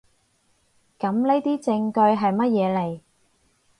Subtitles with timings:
[0.97, 3.01] 噉呢啲證據喺乜嘢嚟？